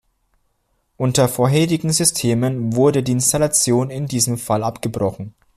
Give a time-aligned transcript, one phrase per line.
[0.97, 5.35] Unter vorherigen Systemen wurde die Installation in diesem Fall abgebrochen.